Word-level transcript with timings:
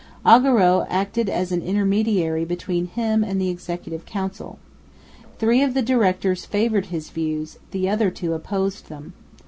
Augereau 0.25 0.87
acted 0.89 1.29
as 1.29 1.51
an 1.51 1.61
intermediary 1.61 2.43
between 2.43 2.87
him 2.87 3.23
and 3.23 3.39
the 3.39 3.49
Executive 3.51 4.03
Council. 4.03 4.57
Three 5.37 5.61
of 5.61 5.75
the 5.75 5.83
directors 5.83 6.43
favoured 6.43 6.87
his 6.87 7.11
views, 7.11 7.59
the 7.69 7.87
other 7.87 8.09
two 8.09 8.33
opposed 8.33 8.89
them. 8.89 9.13